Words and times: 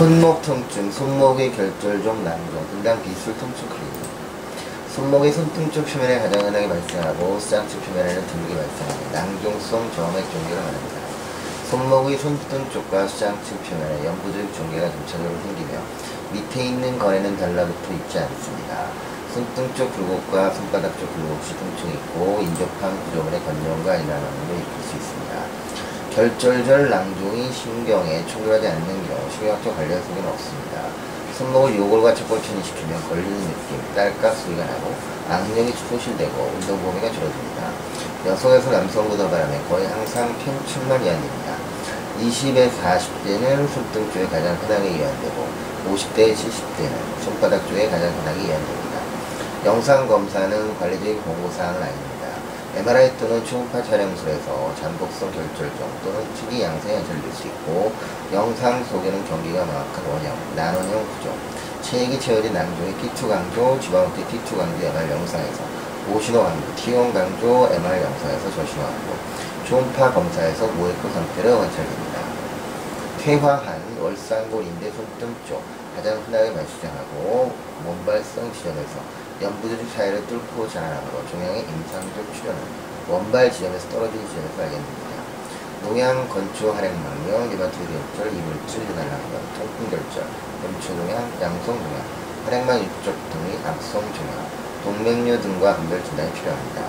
손목 0.00 0.40
통증, 0.40 0.90
손목의 0.90 1.52
결절종 1.52 2.24
난종, 2.24 2.66
분당 2.70 3.02
비술 3.02 3.36
통증 3.36 3.68
클리닉. 3.68 4.00
손목의 4.94 5.30
쪽 5.74 5.84
표면에 5.84 6.20
가장 6.20 6.40
흔하게 6.40 6.68
발생하고 6.68 7.38
수장측 7.38 7.84
표면에는 7.84 8.26
드물게 8.26 8.54
발생하는 8.56 9.12
낭종성 9.12 9.92
저항맥 9.92 10.24
종괴를 10.24 10.56
말합니다. 10.56 10.96
손목의 11.68 12.16
손등 12.16 12.70
쪽과 12.72 13.06
수장측 13.08 13.62
표면에 13.62 14.06
연부적 14.06 14.54
종괴가 14.54 14.90
점차적으로 14.90 15.36
생기며 15.42 15.78
밑에 16.32 16.64
있는 16.64 16.98
건에는 16.98 17.36
달라붙어 17.36 17.92
있지 17.92 18.20
않습니다. 18.20 18.86
손등 19.34 19.70
쪽 19.74 19.94
굴곡과 19.94 20.54
손바닥 20.54 20.98
쪽 20.98 21.12
굴곡이 21.12 21.58
통증이 21.60 21.92
있고 21.92 22.38
인접한 22.40 23.04
구조물의 23.04 23.38
건조과 23.44 23.96
일어나는 23.96 24.48
일으킬 24.48 24.64
수 24.80 24.96
있습니다. 24.96 25.79
결절절 26.14 26.90
낭종이 26.90 27.52
신경에 27.52 28.26
충돌하지 28.26 28.66
않는 28.66 28.86
경우 29.06 29.30
신경학적 29.30 29.76
관련 29.76 30.02
소견은 30.02 30.28
없습니다. 30.30 30.82
손목을 31.38 31.76
요골과 31.76 32.14
척골천이 32.14 32.62
시키면 32.64 33.08
걸리는 33.08 33.40
느낌, 33.40 33.94
딸깍 33.94 34.34
소리가 34.34 34.64
나고 34.64 34.92
악령이 35.30 35.70
소실되고 35.70 36.52
운동 36.54 36.82
범위가 36.82 37.12
줄어듭니다. 37.12 37.70
여성에서 38.26 38.70
남성보다 38.72 39.30
바람에 39.30 39.60
거의 39.68 39.86
항상 39.86 40.36
편측만 40.44 41.02
이완됩니다. 41.04 41.54
20에 42.20 42.68
40대는 42.68 43.68
손등 43.72 44.10
쪽에 44.12 44.26
가장 44.26 44.56
흔하게 44.56 44.90
이완되고 44.90 45.46
50대 45.90 46.34
70대는 46.34 47.24
손바닥 47.24 47.66
쪽에 47.68 47.88
가장 47.88 48.08
흔하게 48.08 48.48
이완됩니다. 48.48 49.00
영상 49.64 50.08
검사는 50.08 50.78
관리적인 50.78 51.22
공고사항은 51.22 51.80
아닙니다. 51.80 52.19
MRI 52.76 53.16
또는 53.18 53.44
초음파 53.44 53.82
촬영술에서 53.82 54.74
잠복성 54.76 55.32
결절종 55.32 55.90
또는 56.04 56.34
특이 56.34 56.62
양성이 56.62 56.94
연출될 56.94 57.32
수 57.32 57.48
있고 57.48 57.92
영상 58.32 58.84
속에는 58.84 59.24
경기가 59.24 59.64
명확한 59.64 60.06
원형, 60.06 60.36
난원형 60.54 61.06
구조, 61.16 61.34
체액이 61.82 62.20
채워진 62.20 62.52
낭종의 62.52 62.94
T2 62.94 63.28
강조, 63.28 63.80
지방호태 63.80 64.22
T2 64.22 64.56
강조 64.56 64.86
MR 64.86 65.10
영상에서 65.10 65.62
오신호 66.14 66.42
강조, 66.44 66.74
T1 66.76 67.12
강조 67.12 67.68
MR 67.72 68.02
영상에서 68.02 68.50
저신호 68.54 68.82
강조, 68.82 69.16
초음파 69.66 70.12
검사에서 70.12 70.66
모에코 70.68 71.08
상태를 71.08 71.56
관찰됩니다. 71.56 72.20
퇴화한 73.18 73.82
월상골 74.00 74.64
인대 74.64 74.90
손등 74.92 75.34
쪽 75.48 75.62
가장 75.96 76.18
흔하게 76.26 76.54
발생하고 76.54 77.52
몸발성 77.84 78.52
지점에서 78.52 79.00
연부조직 79.42 79.88
사이를 79.96 80.26
뚫고 80.26 80.68
자라나므로 80.68 81.26
종양의 81.30 81.62
임상적 81.62 82.34
출현은 82.34 82.60
원발 83.08 83.50
지점에서 83.50 83.88
떨어진 83.88 84.20
지점에서 84.26 84.56
발견됩니다. 84.56 85.10
농양, 85.82 86.28
건초, 86.28 86.74
리마토이드 87.48 87.92
결절, 88.16 88.32
이물질, 88.34 88.82
유난랑경, 88.82 89.40
통풍결절, 89.56 90.26
염초동양, 90.64 91.32
양성동양, 91.40 92.04
할액망 92.44 92.78
육적 92.84 93.14
등의 93.32 93.58
악성 93.64 94.00
종양, 94.12 94.46
동맥류 94.84 95.40
등과 95.40 95.76
분별 95.76 96.04
진단이 96.04 96.32
필요합니다. 96.32 96.82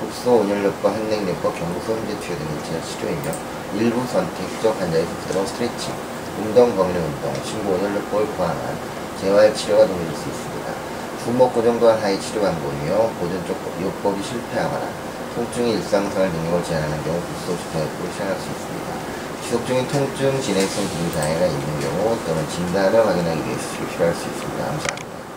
국소 0.00 0.36
온열력과 0.40 0.94
한냉력과 0.94 1.52
경소음제 1.52 2.20
투여 2.20 2.38
등의 2.38 2.52
인체적 2.54 2.84
치료이며 2.88 3.32
일부 3.76 4.06
선택적 4.06 4.80
환자의 4.80 5.04
부드러운 5.04 5.46
스트레칭, 5.46 5.92
운동 6.38 6.74
범위의 6.76 6.98
운동, 7.02 7.34
신고 7.44 7.74
온열력법을 7.74 8.26
포함한 8.36 8.78
재활 9.20 9.54
치료가 9.54 9.86
도움이 9.86 10.04
될 10.06 10.14
수 10.14 10.28
있습니다. 10.28 10.66
분목 11.24 11.52
고정 11.52 11.78
또한 11.78 12.00
하위 12.00 12.18
치료 12.20 12.40
보존 13.20 13.44
쪽 13.46 13.58
요법이 13.82 14.22
실패하거나 14.22 14.86
통증이 15.34 15.72
일상생활 15.72 16.30
능력을 16.30 16.64
제한하는 16.64 17.04
경우 17.04 17.20
주파요법을 17.56 18.12
시행할 18.14 18.38
수 18.38 18.46
있습니다. 18.48 18.88
지속적인 19.44 19.88
통증 19.88 20.40
진행성 20.40 20.88
기능 20.88 21.12
장애가 21.12 21.46
있는 21.46 21.80
경우 21.80 22.18
또는 22.26 22.48
진단을 22.48 23.06
확인하기 23.06 23.44
위해서 23.44 23.62
필요할 23.90 24.14
수 24.14 24.26
있습니다. 24.26 24.64
감사합니다. 24.64 25.27